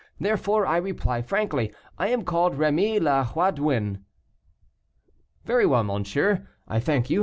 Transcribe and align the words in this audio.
Therefore, 0.19 0.65
I 0.65 0.77
reply 0.77 1.21
frankly: 1.21 1.71
I 1.95 2.07
am 2.07 2.23
called 2.23 2.55
Rémy 2.57 2.99
le 2.99 3.23
Haudouin." 3.23 4.03
"Very 5.45 5.67
well, 5.67 5.83
monsieur; 5.83 6.47
I 6.67 6.79
thank 6.79 7.11
you. 7.11 7.19